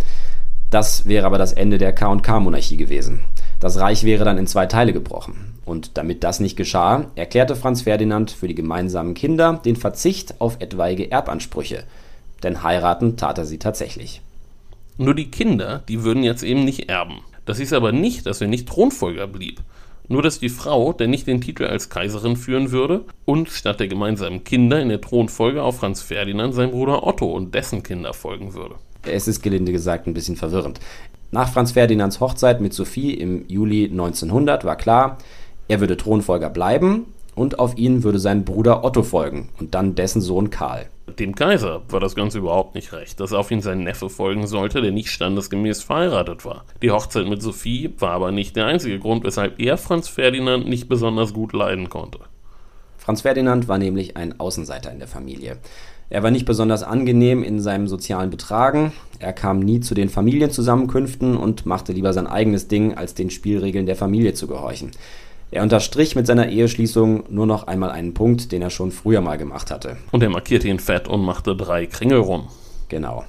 Das 0.70 1.06
wäre 1.06 1.26
aber 1.26 1.38
das 1.38 1.54
Ende 1.54 1.78
der 1.78 1.94
K&K-Monarchie 1.94 2.78
gewesen. 2.78 3.22
Das 3.60 3.80
Reich 3.80 4.04
wäre 4.04 4.26
dann 4.26 4.38
in 4.38 4.48
zwei 4.48 4.66
Teile 4.66 4.94
gebrochen. 4.94 5.54
Und 5.66 5.98
damit 5.98 6.24
das 6.24 6.40
nicht 6.40 6.58
geschah, 6.58 7.06
erklärte 7.16 7.56
Franz 7.56 7.82
Ferdinand 7.82 8.32
für 8.32 8.48
die 8.48 8.56
gemeinsamen 8.56 9.14
Kinder 9.14 9.60
den 9.64 9.76
Verzicht 9.76 10.40
auf 10.40 10.58
etwaige 10.60 11.10
Erbansprüche. 11.10 11.84
Denn 12.44 12.64
heiraten 12.64 13.18
tat 13.18 13.38
er 13.38 13.46
sie 13.46 13.58
tatsächlich. 13.58 14.22
Nur 14.98 15.16
die 15.16 15.32
Kinder, 15.32 15.84
die 15.88 16.04
würden 16.04 16.24
jetzt 16.24 16.44
eben 16.44 16.66
nicht 16.66 16.90
erben. 16.90 17.20
Das 17.46 17.58
hieß 17.58 17.74
aber 17.74 17.92
nicht, 17.92 18.26
dass 18.26 18.42
er 18.42 18.48
nicht 18.48 18.68
Thronfolger 18.68 19.28
blieb. 19.28 19.62
Nur 20.10 20.22
dass 20.22 20.40
die 20.40 20.50
Frau 20.50 20.94
denn 20.94 21.10
nicht 21.10 21.28
den 21.28 21.42
Titel 21.42 21.66
als 21.66 21.90
Kaiserin 21.90 22.38
führen 22.38 22.72
würde 22.72 23.04
und 23.26 23.50
statt 23.50 23.80
der 23.80 23.88
gemeinsamen 23.88 24.44
Kinder 24.44 24.82
in 24.82 24.90
der 24.90 25.02
Thronfolge 25.02 25.62
auf 25.62 25.80
Franz 25.80 26.02
Ferdinand 26.02 26.54
sein 26.54 26.72
Bruder 26.72 27.06
Otto 27.06 27.26
und 27.26 27.54
dessen 27.54 27.84
Kinder 27.84 28.14
folgen 28.14 28.54
würde. 28.54 28.76
Es 29.04 29.28
ist 29.28 29.42
gelinde 29.42 29.72
gesagt 29.72 30.08
ein 30.08 30.14
bisschen 30.14 30.36
verwirrend. 30.36 30.80
Nach 31.32 31.52
Franz 31.52 31.74
Ferdinands 31.74 32.22
Hochzeit 32.22 32.62
mit 32.62 32.74
Sophie 32.74 33.14
im 33.14 33.46
Juli 33.50 33.86
1900 33.86 34.64
war 34.64 34.78
klar, 34.78 35.18
er 35.68 35.82
würde 35.82 35.98
Thronfolger 35.98 36.50
bleiben 36.50 37.06
und 37.36 37.60
auf 37.60 37.78
ihn 37.78 38.04
würde 38.04 38.20
sein 38.20 38.46
Bruder 38.46 38.86
Otto 38.86 39.04
folgen 39.04 39.50
und 39.60 39.76
dann 39.76 39.96
dessen 39.96 40.22
Sohn 40.22 40.50
Karl. 40.50 40.88
Dem 41.16 41.36
Kaiser 41.36 41.82
war 41.90 42.00
das 42.00 42.16
Ganze 42.16 42.38
überhaupt 42.40 42.76
nicht 42.76 42.92
recht, 42.92 43.20
dass 43.20 43.34
auf 43.34 43.50
ihn 43.50 43.62
sein 43.62 43.84
Neffe 43.84 44.10
folgen 44.10 44.46
sollte, 44.46 44.82
der 44.82 44.92
nicht 44.92 45.10
standesgemäß 45.10 45.82
verheiratet 45.82 46.46
war. 46.46 46.66
Die 46.82 46.92
Hochzeit 46.92 47.28
mit 47.28 47.42
Sophie 47.42 47.94
war 47.98 48.12
aber 48.12 48.32
nicht 48.32 48.56
der 48.56 48.66
einzige 48.66 49.00
Grund, 49.00 49.24
weshalb 49.24 49.60
er 49.60 49.78
Franz 49.78 50.10
Ferdinand 50.10 50.68
nicht 50.68 50.90
besonders 50.90 51.34
gut 51.34 51.54
leiden 51.54 51.90
konnte. 51.90 52.20
Franz 52.98 53.22
Ferdinand 53.22 53.68
war 53.68 53.78
nämlich 53.78 54.18
ein 54.18 54.40
Außenseiter 54.40 54.92
in 54.92 55.00
der 55.00 55.08
Familie. 55.08 55.58
Er 56.10 56.24
war 56.24 56.32
nicht 56.32 56.46
besonders 56.46 56.84
angenehm 56.84 57.42
in 57.42 57.62
seinem 57.62 57.88
sozialen 57.88 58.30
Betragen, 58.30 58.92
er 59.20 59.34
kam 59.34 59.60
nie 59.60 59.80
zu 59.80 59.96
den 59.96 60.10
Familienzusammenkünften 60.10 61.36
und 61.38 61.66
machte 61.66 61.94
lieber 61.94 62.14
sein 62.14 62.28
eigenes 62.28 62.68
Ding, 62.68 62.94
als 62.94 63.14
den 63.14 63.30
Spielregeln 63.30 63.86
der 63.86 63.96
Familie 63.96 64.34
zu 64.34 64.48
gehorchen. 64.48 64.92
Er 65.50 65.64
unterstrich 65.64 66.16
mit 66.16 66.28
seiner 66.28 66.50
Eheschließung 66.50 67.24
nur 67.30 67.46
noch 67.46 67.68
einmal 67.68 67.90
einen 67.92 68.14
Punkt, 68.14 68.52
den 68.52 68.62
er 68.62 68.70
schon 68.70 68.92
früher 68.92 69.22
mal 69.22 69.38
gemacht 69.38 69.72
hatte. 69.72 69.98
Und 70.12 70.22
er 70.22 70.30
markierte 70.30 70.68
ihn 70.68 70.80
fett 70.80 71.08
und 71.08 71.22
machte 71.22 71.56
drei 71.56 71.86
Kringel 71.86 72.20
rum. 72.20 72.48
Genau. 72.90 73.24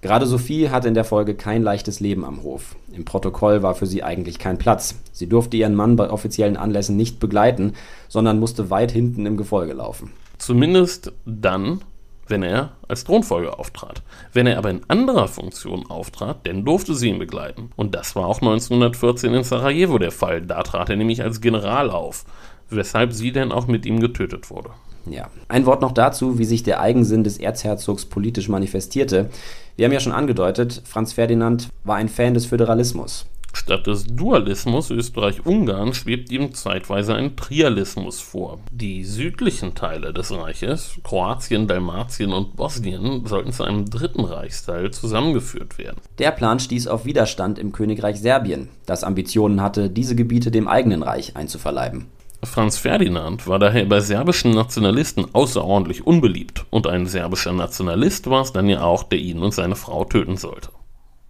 Gerade 0.00 0.26
Sophie 0.26 0.70
hatte 0.70 0.88
in 0.88 0.94
der 0.94 1.04
Folge 1.04 1.34
kein 1.34 1.62
leichtes 1.62 2.00
Leben 2.00 2.24
am 2.24 2.42
Hof. 2.42 2.74
Im 2.92 3.04
Protokoll 3.04 3.62
war 3.62 3.74
für 3.74 3.86
sie 3.86 4.02
eigentlich 4.02 4.38
kein 4.38 4.58
Platz. 4.58 4.96
Sie 5.12 5.28
durfte 5.28 5.56
ihren 5.56 5.74
Mann 5.76 5.94
bei 5.94 6.10
offiziellen 6.10 6.56
Anlässen 6.56 6.96
nicht 6.96 7.20
begleiten, 7.20 7.74
sondern 8.08 8.40
musste 8.40 8.70
weit 8.70 8.90
hinten 8.90 9.26
im 9.26 9.36
Gefolge 9.36 9.74
laufen. 9.74 10.10
Zumindest 10.38 11.12
dann, 11.24 11.82
wenn 12.26 12.42
er 12.42 12.72
als 12.88 13.04
Thronfolger 13.04 13.58
auftrat. 13.58 14.02
Wenn 14.32 14.46
er 14.46 14.58
aber 14.58 14.70
in 14.70 14.82
anderer 14.88 15.28
Funktion 15.28 15.86
auftrat, 15.88 16.46
dann 16.46 16.64
durfte 16.64 16.94
sie 16.94 17.08
ihn 17.08 17.18
begleiten. 17.18 17.70
Und 17.76 17.94
das 17.94 18.16
war 18.16 18.26
auch 18.26 18.40
1914 18.40 19.34
in 19.34 19.44
Sarajevo 19.44 19.98
der 19.98 20.12
Fall. 20.12 20.42
Da 20.42 20.62
trat 20.62 20.90
er 20.90 20.96
nämlich 20.96 21.22
als 21.22 21.40
General 21.40 21.90
auf, 21.90 22.24
weshalb 22.70 23.12
sie 23.12 23.32
denn 23.32 23.52
auch 23.52 23.66
mit 23.66 23.86
ihm 23.86 24.00
getötet 24.00 24.50
wurde. 24.50 24.70
Ja. 25.06 25.28
Ein 25.48 25.66
Wort 25.66 25.82
noch 25.82 25.92
dazu, 25.92 26.38
wie 26.38 26.44
sich 26.44 26.62
der 26.62 26.80
Eigensinn 26.80 27.24
des 27.24 27.38
Erzherzogs 27.38 28.06
politisch 28.06 28.48
manifestierte. 28.48 29.30
Wir 29.76 29.86
haben 29.86 29.92
ja 29.92 30.00
schon 30.00 30.12
angedeutet, 30.12 30.82
Franz 30.84 31.12
Ferdinand 31.12 31.68
war 31.84 31.96
ein 31.96 32.08
Fan 32.08 32.34
des 32.34 32.46
Föderalismus. 32.46 33.26
Statt 33.52 33.86
des 33.86 34.06
Dualismus 34.06 34.90
Österreich-Ungarn 34.90 35.94
schwebt 35.94 36.32
ihm 36.32 36.54
zeitweise 36.54 37.14
ein 37.14 37.36
Trialismus 37.36 38.20
vor. 38.20 38.58
Die 38.70 39.04
südlichen 39.04 39.74
Teile 39.74 40.12
des 40.12 40.32
Reiches, 40.32 40.98
Kroatien, 41.04 41.68
Dalmatien 41.68 42.32
und 42.32 42.56
Bosnien, 42.56 43.26
sollten 43.26 43.52
zu 43.52 43.64
einem 43.64 43.88
dritten 43.88 44.24
Reichsteil 44.24 44.90
zusammengeführt 44.90 45.78
werden. 45.78 46.00
Der 46.18 46.30
Plan 46.30 46.60
stieß 46.60 46.88
auf 46.88 47.04
Widerstand 47.04 47.58
im 47.58 47.72
Königreich 47.72 48.20
Serbien, 48.20 48.68
das 48.86 49.04
Ambitionen 49.04 49.60
hatte, 49.60 49.90
diese 49.90 50.16
Gebiete 50.16 50.50
dem 50.50 50.66
eigenen 50.66 51.02
Reich 51.02 51.36
einzuverleiben. 51.36 52.06
Franz 52.44 52.76
Ferdinand 52.76 53.46
war 53.46 53.60
daher 53.60 53.84
bei 53.84 54.00
serbischen 54.00 54.50
Nationalisten 54.52 55.26
außerordentlich 55.32 56.04
unbeliebt 56.04 56.66
und 56.70 56.88
ein 56.88 57.06
serbischer 57.06 57.52
Nationalist 57.52 58.28
war 58.28 58.42
es 58.42 58.52
dann 58.52 58.68
ja 58.68 58.82
auch, 58.82 59.04
der 59.04 59.18
ihn 59.18 59.38
und 59.38 59.54
seine 59.54 59.76
Frau 59.76 60.04
töten 60.04 60.36
sollte. 60.36 60.70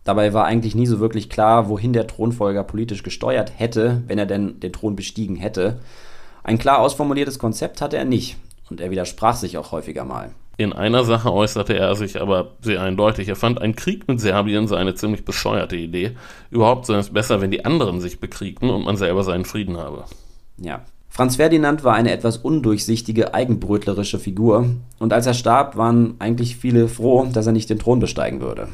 Dabei 0.04 0.32
war 0.32 0.44
eigentlich 0.46 0.74
nie 0.74 0.86
so 0.86 0.98
wirklich 1.00 1.30
klar, 1.30 1.68
wohin 1.68 1.92
der 1.92 2.06
Thronfolger 2.06 2.64
politisch 2.64 3.02
gesteuert 3.02 3.52
hätte, 3.56 4.02
wenn 4.06 4.18
er 4.18 4.26
denn 4.26 4.58
den 4.60 4.72
Thron 4.72 4.96
bestiegen 4.96 5.36
hätte. 5.36 5.78
Ein 6.42 6.58
klar 6.58 6.80
ausformuliertes 6.80 7.38
Konzept 7.38 7.80
hatte 7.80 7.96
er 7.96 8.04
nicht 8.04 8.36
und 8.68 8.80
er 8.80 8.90
widersprach 8.90 9.36
sich 9.36 9.58
auch 9.58 9.70
häufiger 9.70 10.04
mal. 10.04 10.30
In 10.58 10.72
einer 10.72 11.04
Sache 11.04 11.32
äußerte 11.32 11.76
er 11.76 11.94
sich 11.94 12.20
aber 12.20 12.52
sehr 12.60 12.82
eindeutig. 12.82 13.28
Er 13.28 13.36
fand, 13.36 13.62
ein 13.62 13.74
Krieg 13.74 14.06
mit 14.06 14.20
Serbien 14.20 14.68
sei 14.68 14.76
eine 14.76 14.94
ziemlich 14.94 15.24
bescheuerte 15.24 15.76
Idee. 15.76 16.12
Überhaupt 16.50 16.86
sei 16.86 16.96
es 16.96 17.10
besser, 17.10 17.40
wenn 17.40 17.50
die 17.50 17.64
anderen 17.64 18.00
sich 18.00 18.20
bekriegten 18.20 18.68
und 18.68 18.84
man 18.84 18.96
selber 18.96 19.24
seinen 19.24 19.44
Frieden 19.44 19.78
habe. 19.78 20.04
Ja, 20.58 20.82
Franz 21.08 21.36
Ferdinand 21.36 21.84
war 21.84 21.94
eine 21.94 22.10
etwas 22.10 22.38
undurchsichtige, 22.38 23.34
eigenbrötlerische 23.34 24.18
Figur, 24.18 24.70
und 24.98 25.12
als 25.12 25.26
er 25.26 25.34
starb, 25.34 25.76
waren 25.76 26.14
eigentlich 26.18 26.56
viele 26.56 26.88
froh, 26.88 27.28
dass 27.30 27.46
er 27.46 27.52
nicht 27.52 27.68
den 27.68 27.78
Thron 27.78 28.00
besteigen 28.00 28.40
würde. 28.40 28.68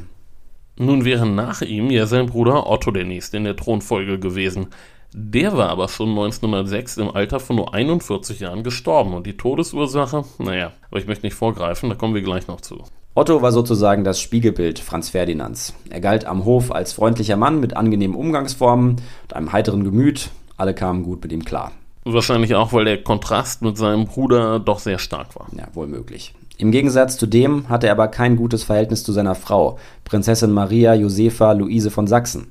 Nun 0.79 1.05
wäre 1.05 1.27
nach 1.27 1.61
ihm 1.61 1.91
ja 1.91 2.07
sein 2.07 2.27
Bruder 2.27 2.71
Otto 2.71 2.93
der 2.93 3.05
Nächste 3.05 3.37
in 3.37 3.45
der 3.45 3.57
Thronfolge 3.57 4.21
gewesen. 4.21 4.69
Der 5.13 5.57
war 5.57 5.71
aber 5.71 5.89
schon 5.89 6.11
1906 6.11 6.99
im 6.99 7.11
Alter 7.11 7.41
von 7.41 7.57
nur 7.57 7.75
41 7.75 8.41
Jahren 8.41 8.63
gestorben 8.63 9.15
und 9.15 9.27
die 9.27 9.37
Todesursache, 9.37 10.25
naja, 10.39 10.73
aber 10.91 11.01
ich 11.01 11.07
möchte 11.07 11.27
nicht 11.27 11.35
vorgreifen, 11.35 11.89
da 11.89 11.97
kommen 11.97 12.15
wir 12.15 12.23
gleich 12.23 12.47
noch 12.47 12.61
zu. 12.61 12.85
Otto 13.15 13.43
war 13.43 13.51
sozusagen 13.51 14.05
das 14.05 14.21
Spiegelbild 14.21 14.79
Franz 14.79 15.09
Ferdinands. 15.09 15.75
Er 15.91 16.01
galt 16.01 16.25
am 16.25 16.45
Hof 16.45 16.71
als 16.71 16.93
freundlicher 16.93 17.37
Mann 17.37 17.59
mit 17.59 17.77
angenehmen 17.77 18.17
Umgangsformen 18.17 18.91
und 19.23 19.33
einem 19.33 19.51
heiteren 19.51 19.83
Gemüt. 19.83 20.31
Alle 20.57 20.75
kamen 20.75 21.03
gut 21.03 21.23
mit 21.23 21.33
ihm 21.33 21.45
klar. 21.45 21.73
Wahrscheinlich 22.05 22.55
auch, 22.55 22.73
weil 22.73 22.85
der 22.85 23.03
Kontrast 23.03 23.63
mit 23.63 23.77
seinem 23.77 24.05
Bruder 24.05 24.61
doch 24.61 24.79
sehr 24.79 24.99
stark 25.01 25.35
war. 25.35 25.49
Ja, 25.57 25.67
wohl 25.75 25.89
möglich. 25.89 26.35
Im 26.61 26.73
Gegensatz 26.73 27.17
zu 27.17 27.27
dem 27.27 27.69
hatte 27.69 27.87
er 27.87 27.93
aber 27.93 28.09
kein 28.09 28.35
gutes 28.35 28.65
Verhältnis 28.65 29.05
zu 29.05 29.13
seiner 29.13 29.37
Frau, 29.37 29.79
Prinzessin 30.03 30.51
Maria 30.51 30.93
Josepha 30.93 31.53
Luise 31.53 31.93
von 31.93 32.09
Sachsen. 32.09 32.51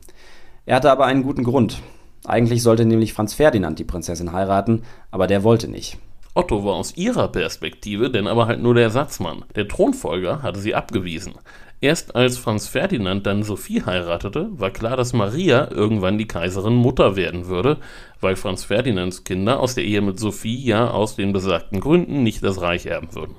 Er 0.65 0.77
hatte 0.77 0.89
aber 0.89 1.05
einen 1.05 1.23
guten 1.23 1.43
Grund. 1.43 1.81
Eigentlich 2.23 2.63
sollte 2.63 2.85
nämlich 2.85 3.11
Franz 3.11 3.33
Ferdinand 3.33 3.79
die 3.79 3.83
Prinzessin 3.83 4.31
heiraten, 4.31 4.83
aber 5.11 5.27
der 5.27 5.43
wollte 5.43 5.67
nicht. 5.67 5.97
Otto 6.35 6.63
war 6.63 6.75
aus 6.75 6.95
ihrer 6.95 7.27
Perspektive 7.27 8.09
denn 8.09 8.27
aber 8.27 8.47
halt 8.47 8.61
nur 8.61 8.75
der 8.75 8.83
Ersatzmann. 8.83 9.43
Der 9.57 9.67
Thronfolger 9.67 10.41
hatte 10.41 10.61
sie 10.61 10.73
abgewiesen. 10.73 11.33
Erst 11.81 12.15
als 12.15 12.37
Franz 12.37 12.65
Ferdinand 12.69 13.27
dann 13.27 13.43
Sophie 13.43 13.83
heiratete, 13.85 14.47
war 14.51 14.71
klar, 14.71 14.95
dass 14.95 15.11
Maria 15.11 15.69
irgendwann 15.69 16.17
die 16.17 16.27
Kaiserin 16.27 16.75
Mutter 16.75 17.17
werden 17.17 17.47
würde, 17.47 17.77
weil 18.21 18.37
Franz 18.37 18.63
Ferdinands 18.63 19.25
Kinder 19.25 19.59
aus 19.59 19.75
der 19.75 19.83
Ehe 19.83 20.01
mit 20.01 20.17
Sophie 20.17 20.63
ja 20.63 20.91
aus 20.91 21.17
den 21.17 21.33
besagten 21.33 21.81
Gründen 21.81 22.23
nicht 22.23 22.41
das 22.41 22.61
Reich 22.61 22.85
erben 22.85 23.13
würden. 23.13 23.35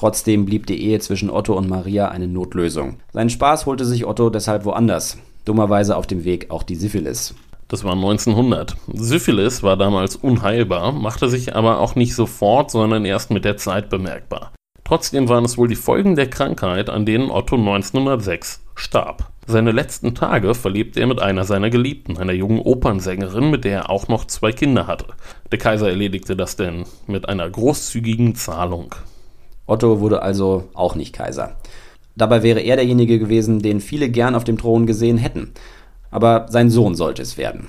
Trotzdem 0.00 0.46
blieb 0.46 0.64
die 0.64 0.82
Ehe 0.82 0.98
zwischen 0.98 1.28
Otto 1.28 1.52
und 1.52 1.68
Maria 1.68 2.08
eine 2.08 2.26
Notlösung. 2.26 3.00
Seinen 3.12 3.28
Spaß 3.28 3.66
holte 3.66 3.84
sich 3.84 4.06
Otto 4.06 4.30
deshalb 4.30 4.64
woanders. 4.64 5.18
Dummerweise 5.44 5.94
auf 5.94 6.06
dem 6.06 6.24
Weg 6.24 6.50
auch 6.50 6.62
die 6.62 6.76
Syphilis. 6.76 7.34
Das 7.68 7.84
war 7.84 7.92
1900. 7.92 8.78
Syphilis 8.94 9.62
war 9.62 9.76
damals 9.76 10.16
unheilbar, 10.16 10.92
machte 10.92 11.28
sich 11.28 11.54
aber 11.54 11.80
auch 11.80 11.96
nicht 11.96 12.14
sofort, 12.14 12.70
sondern 12.70 13.04
erst 13.04 13.30
mit 13.30 13.44
der 13.44 13.58
Zeit 13.58 13.90
bemerkbar. 13.90 14.52
Trotzdem 14.84 15.28
waren 15.28 15.44
es 15.44 15.58
wohl 15.58 15.68
die 15.68 15.76
Folgen 15.76 16.16
der 16.16 16.30
Krankheit, 16.30 16.88
an 16.88 17.04
denen 17.04 17.30
Otto 17.30 17.56
1906 17.56 18.62
starb. 18.76 19.30
Seine 19.46 19.70
letzten 19.70 20.14
Tage 20.14 20.54
verlebte 20.54 21.00
er 21.00 21.08
mit 21.08 21.20
einer 21.20 21.44
seiner 21.44 21.68
Geliebten, 21.68 22.16
einer 22.16 22.32
jungen 22.32 22.60
Opernsängerin, 22.60 23.50
mit 23.50 23.64
der 23.64 23.72
er 23.72 23.90
auch 23.90 24.08
noch 24.08 24.24
zwei 24.24 24.52
Kinder 24.52 24.86
hatte. 24.86 25.08
Der 25.52 25.58
Kaiser 25.58 25.90
erledigte 25.90 26.36
das 26.36 26.56
denn 26.56 26.84
mit 27.06 27.28
einer 27.28 27.50
großzügigen 27.50 28.34
Zahlung. 28.34 28.94
Otto 29.70 30.00
wurde 30.00 30.22
also 30.22 30.64
auch 30.74 30.96
nicht 30.96 31.12
Kaiser. 31.12 31.56
Dabei 32.16 32.42
wäre 32.42 32.60
er 32.60 32.76
derjenige 32.76 33.18
gewesen, 33.18 33.60
den 33.60 33.80
viele 33.80 34.10
gern 34.10 34.34
auf 34.34 34.42
dem 34.42 34.58
Thron 34.58 34.84
gesehen 34.86 35.16
hätten. 35.16 35.52
Aber 36.10 36.46
sein 36.50 36.70
Sohn 36.70 36.96
sollte 36.96 37.22
es 37.22 37.38
werden. 37.38 37.68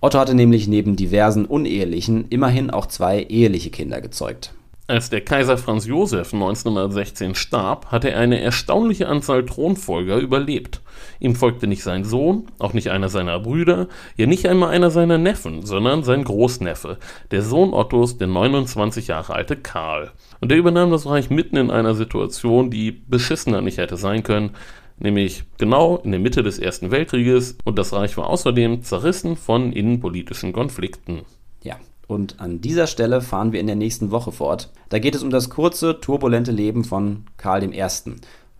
Otto 0.00 0.18
hatte 0.18 0.34
nämlich 0.34 0.66
neben 0.66 0.96
diversen 0.96 1.44
unehelichen 1.44 2.26
immerhin 2.30 2.70
auch 2.70 2.86
zwei 2.86 3.22
eheliche 3.22 3.70
Kinder 3.70 4.00
gezeugt. 4.00 4.54
Als 4.92 5.08
der 5.08 5.22
Kaiser 5.22 5.56
Franz 5.56 5.86
Josef 5.86 6.34
1916 6.34 7.34
starb, 7.34 7.86
hatte 7.86 8.10
er 8.10 8.18
eine 8.18 8.42
erstaunliche 8.42 9.08
Anzahl 9.08 9.42
Thronfolger 9.46 10.18
überlebt. 10.18 10.82
Ihm 11.18 11.34
folgte 11.34 11.66
nicht 11.66 11.82
sein 11.82 12.04
Sohn, 12.04 12.48
auch 12.58 12.74
nicht 12.74 12.90
einer 12.90 13.08
seiner 13.08 13.40
Brüder, 13.40 13.88
ja 14.18 14.26
nicht 14.26 14.46
einmal 14.46 14.68
einer 14.68 14.90
seiner 14.90 15.16
Neffen, 15.16 15.64
sondern 15.64 16.04
sein 16.04 16.24
Großneffe, 16.24 16.98
der 17.30 17.40
Sohn 17.40 17.72
Ottos, 17.72 18.18
der 18.18 18.26
29 18.26 19.06
Jahre 19.06 19.32
alte 19.32 19.56
Karl. 19.56 20.10
Und 20.42 20.50
der 20.50 20.58
übernahm 20.58 20.90
das 20.90 21.06
Reich 21.06 21.30
mitten 21.30 21.56
in 21.56 21.70
einer 21.70 21.94
Situation, 21.94 22.70
die 22.70 22.92
beschissener 22.92 23.62
nicht 23.62 23.78
hätte 23.78 23.96
sein 23.96 24.22
können, 24.22 24.50
nämlich 24.98 25.44
genau 25.56 26.02
in 26.04 26.10
der 26.10 26.20
Mitte 26.20 26.42
des 26.42 26.58
Ersten 26.58 26.90
Weltkrieges, 26.90 27.56
und 27.64 27.78
das 27.78 27.94
Reich 27.94 28.18
war 28.18 28.28
außerdem 28.28 28.82
zerrissen 28.82 29.36
von 29.36 29.72
innenpolitischen 29.72 30.52
Konflikten. 30.52 31.22
Ja, 31.62 31.76
und 32.12 32.40
an 32.40 32.60
dieser 32.60 32.86
Stelle 32.86 33.20
fahren 33.20 33.52
wir 33.52 33.60
in 33.60 33.66
der 33.66 33.76
nächsten 33.76 34.10
Woche 34.10 34.32
fort. 34.32 34.70
Da 34.88 34.98
geht 34.98 35.14
es 35.14 35.22
um 35.22 35.30
das 35.30 35.50
kurze, 35.50 36.00
turbulente 36.00 36.52
Leben 36.52 36.84
von 36.84 37.24
Karl 37.36 37.64
I. 37.64 37.84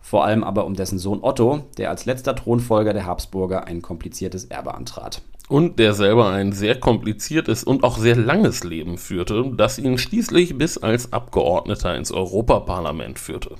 Vor 0.01 0.25
allem 0.25 0.43
aber 0.43 0.65
um 0.65 0.73
dessen 0.73 0.99
Sohn 0.99 1.23
Otto, 1.23 1.63
der 1.77 1.89
als 1.89 2.05
letzter 2.05 2.35
Thronfolger 2.35 2.93
der 2.93 3.05
Habsburger 3.05 3.65
ein 3.67 3.81
kompliziertes 3.81 4.45
Erbe 4.45 4.75
antrat. 4.75 5.21
Und 5.47 5.79
der 5.79 5.93
selber 5.93 6.29
ein 6.29 6.51
sehr 6.51 6.79
kompliziertes 6.79 7.63
und 7.63 7.83
auch 7.83 7.97
sehr 7.97 8.15
langes 8.15 8.63
Leben 8.63 8.97
führte, 8.97 9.51
das 9.55 9.77
ihn 9.77 9.97
schließlich 9.97 10.57
bis 10.57 10.77
als 10.77 11.13
Abgeordneter 11.13 11.95
ins 11.95 12.11
Europaparlament 12.11 13.19
führte. 13.19 13.55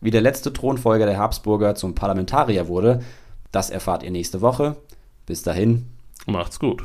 Wie 0.00 0.10
der 0.10 0.20
letzte 0.20 0.52
Thronfolger 0.52 1.06
der 1.06 1.18
Habsburger 1.18 1.74
zum 1.74 1.94
Parlamentarier 1.94 2.68
wurde, 2.68 3.00
das 3.52 3.70
erfahrt 3.70 4.02
ihr 4.02 4.10
nächste 4.10 4.40
Woche. 4.40 4.76
Bis 5.26 5.42
dahin. 5.42 5.86
Macht's 6.26 6.58
gut. 6.58 6.82